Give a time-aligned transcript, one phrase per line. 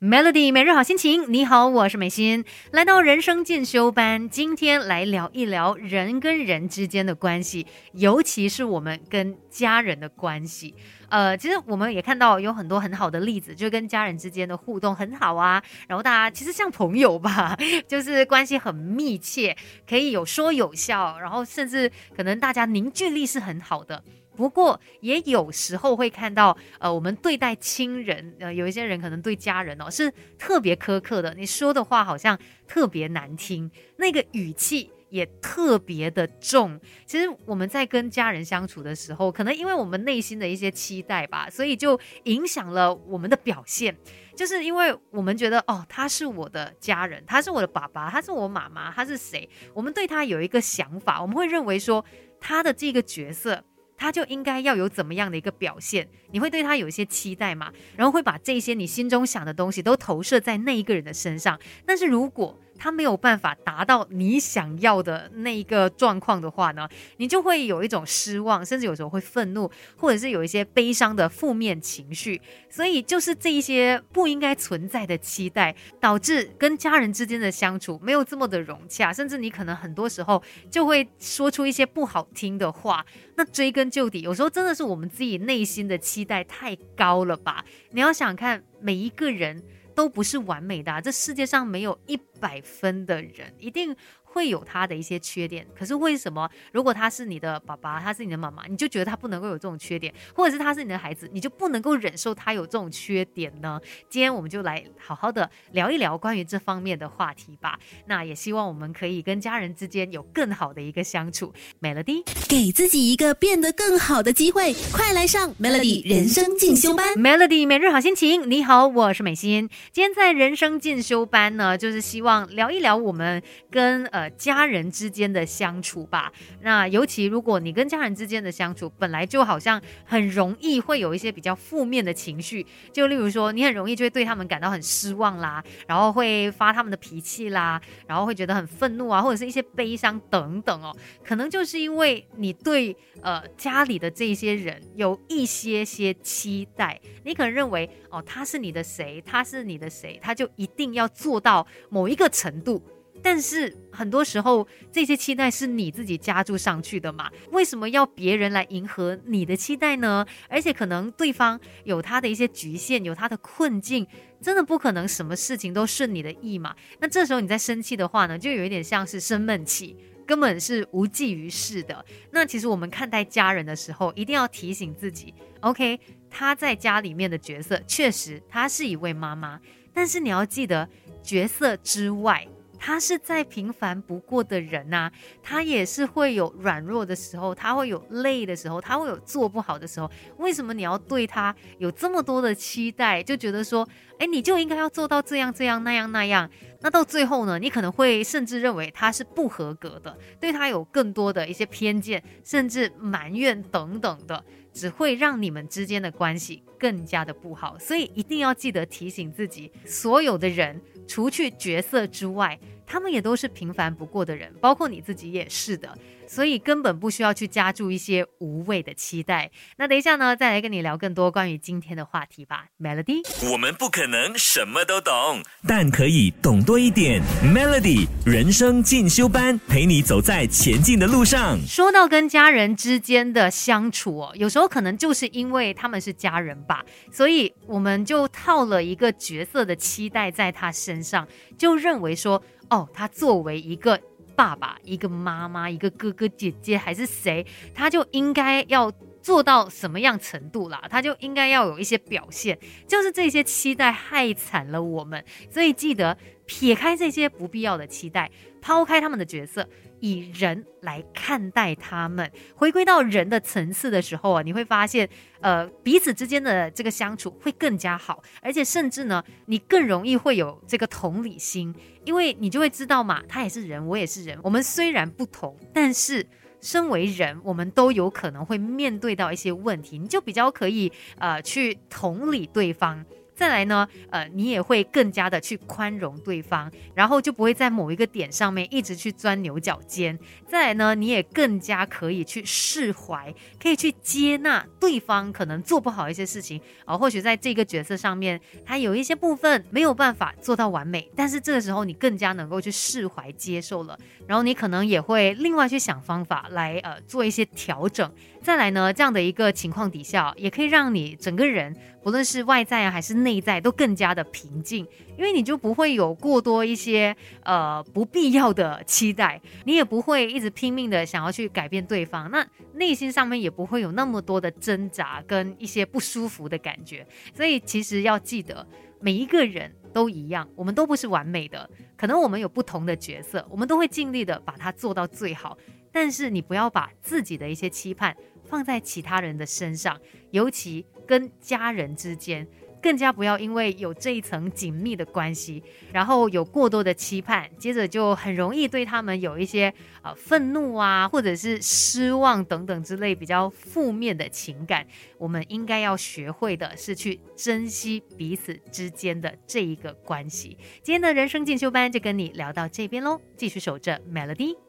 [0.00, 10.74] Melody 每日好心情，你好，我是美心，来到人生进修班，今天来聊一聊人跟人之间的关系，尤其是我们跟家人的关系。
[11.08, 17.56] 呃，其实我们也看到有很多很好的例子，就跟家人之间的互动很好啊，然后大家其实像朋友吧，
[17.86, 19.56] 就是关系很密切，
[19.88, 24.02] 可以有说有笑，然后甚至可能大家凝聚力是很好的。
[24.36, 36.80] 不过也有时候会看到，呃，我们对待亲人，呃，有一些人可能对家人哦是特别苛刻的，你说的话好像特别难听，那个语气也特别的重。
[37.06, 43.96] 其实我们在跟家人相处的时候，可能因为我们内心的一些期待吧，所以就影响了我们的表现。
[44.34, 49.48] 就是因为我们觉得，哦，他是我的家人，他是我的爸爸，他是我妈妈，他是谁？
[49.72, 52.04] 我们对他有一个想法，我们会认为说
[52.40, 53.62] 他的这个角色。
[53.96, 56.08] 他就应该要有怎么样的一个表现？
[56.32, 57.72] 你会对他有一些期待嘛？
[57.96, 61.58] 然后会把这些你心中想的东西都投射在那一个人的身上。
[61.86, 72.40] 但是如果他没有办法达到你想要的那一个状况的话呢，你就会有一种失望，甚至有时候会愤怒，或者是有一些悲伤的负面情绪。
[72.68, 83.06] 所以就是这一些不应该存在的期待，导致跟家人之间的相处没有这么的融洽，甚至你可能很多时候就会说出一些不好听的话。
[83.36, 87.64] 那追根究底，有时候真的是我们自己内心的期待太高了吧？
[87.90, 89.62] 你要想看每一个人。
[89.94, 93.96] 都不是完美的，这世界上没有一百分的人，一定。
[94.34, 103.80] 会有他的一些缺点，可是为什么如果他是你的爸爸，他是你的妈妈，你就觉得他不能够有这种缺点，或者是他是你的孩子，你就不能够忍受他有这种缺点呢？
[104.10, 107.78] 今天我们就来好好的聊一聊关于这方面的话题吧。
[108.06, 111.54] 那也希望我们可以跟家人之间有更好的一个相处。
[111.80, 117.14] Melody，给自己一个变得更好的机会，快来上 Melody 人生进修班。
[117.14, 119.70] Melody 每日好心情，你好，我是美心。
[119.92, 124.30] 今天在人生进修班呢，就是希望聊一聊我们跟呃。
[124.36, 140.94] 家人之间的相处吧，那尤其如果你跟家人之间的相处本来就好像很容易会有一些比较负面的情绪，就例如说你很容易就会对他们感到很失望啦，然后会发他们的脾气啦，然后会觉得很愤怒啊，或者是一些悲伤等等哦，
[141.24, 152.82] 可能就是因为你对呃家里的这些人有一些些期待，你可能认为哦他是你的谁，他是你的谁，他就一定要做到某一个程度。
[153.22, 157.30] 但是很多时候，这些期待是你自己加注上去的嘛？
[157.52, 160.26] 为什么要别人来迎合你的期待呢？
[160.46, 164.06] 而且可能对方有他的一些局限，有他的困境，
[164.42, 166.76] 真的不可能什么事情都顺你的意嘛？
[167.00, 169.96] 那这时候你在生气的话呢，就有一点像是生闷气，
[170.26, 172.04] 根本是无济于事的。
[172.30, 175.98] 那其实我们看待家人的时候，一定要提醒自己，OK，
[176.28, 179.58] 他在家里面的角色确实他是一位妈妈，
[179.94, 180.88] 但是你要记得
[181.22, 182.46] 角色之外。
[182.76, 185.10] 他是再平凡不过的人呐，
[185.42, 190.10] 他也是会有软弱的时候，他会有累的时候，他会有做不好的时候。
[190.36, 193.88] 为什么你要对他有这么多的期待，就觉得说，
[194.18, 196.50] 哎，你就应该要做到这样这样那样那样？
[196.84, 207.78] 那到最后呢，你可能会甚至认为他是不合格的，对他有更多的一些偏见，甚至埋怨等等的，只会让你们之间的关系更加的不好。
[207.78, 210.78] 所以一定要记得提醒自己，所有的人，
[211.08, 212.60] 除去角色之外。
[212.86, 215.96] 他们也都是平凡不过的人，包括你自己也是的。
[216.26, 219.50] 所以根本不需要去加注一些无谓的期待。
[219.76, 222.66] 那等一下呢，再来跟你聊更多关于今天的话题吧。
[222.80, 227.22] Melody，我们不可能什么都懂，但可以懂多一点。
[227.42, 231.58] Melody 人生进修班，陪你走在前进的路上。
[231.66, 241.26] 说到跟家人之间的相处哦，有时候可能就是因为他们是家人吧，所以我们就套了一个角色的期待在他身上，
[241.58, 244.00] 就认为说，哦，他作为一个。
[244.36, 248.92] 爸爸，一个妈妈，一个哥哥姐姐，还是谁，他就应该要
[249.24, 250.84] 做到什么样程度啦？
[250.90, 255.24] 他就应该要有一些表现，就是这些期待害惨了我们。
[255.50, 258.30] 所以记得撇开这些不必要的期待，
[258.60, 259.66] 抛开他们的角色。
[260.00, 265.08] 以人来看待他们，回归到人的层次的时候啊，你会发现，
[265.40, 271.74] 呃，彼此之间的这个相处会更加好，而且甚至呢，你更容易会有这个同理心，
[272.04, 276.26] 因为你就会知道嘛，他也是人，我也是人，我们虽然不同，但是
[276.64, 283.04] 身为人，我们都有可能会面对到一些问题，你就比较可以呃去同理对方。
[283.34, 290.18] 再来呢，呃，你也会更加的去宽容对方，然后就不会在某一个点上面一直去钻牛角尖。
[290.46, 303.98] 再来呢，你也更加可以去释怀，可以去接纳对方可能做不好一些事情啊，或许在这个角色上面，他有一些部分没有办法做到完美，但是这个时候你更加能够去释怀接受了，
[304.28, 308.08] 然后你可能也会另外去想方法来呃做一些调整。
[308.44, 311.74] 再来呢，这样的一个情况底下，也可以让你整个人。
[312.02, 314.86] 不论是外在啊还是内在，都更加的平静，
[315.16, 327.06] 因为你就不会有过多一些呃不必要的期待，你也不会一直拼命的想要去改变对方，那内心上面也不会有那么多的挣扎跟一些不舒服的感觉。
[327.34, 328.66] 所以其实要记得，
[329.00, 335.56] 每一个人都一样，我们都不是完美的，可能我们有不同的角色，我们都会尽力的把它做到最好。
[335.90, 338.14] 但是你不要把自己的一些期盼
[338.44, 340.00] 放在其他人的身上，
[340.30, 340.86] 尤其。
[341.06, 342.48] 跟家人之间，
[342.80, 345.62] 更加不要因为有这一层紧密的关系，
[345.92, 349.70] 然后有过多的期盼，接着就很容易对他们有一些
[350.02, 354.86] 呃愤怒啊，或者是失望等等之类比较负面的情感。
[355.18, 360.56] 我们应该要学会的是去珍惜彼此之间的这一个关系。
[360.82, 364.63] 今天的人生进修班就跟你聊到这边喽，继续守着 Melody。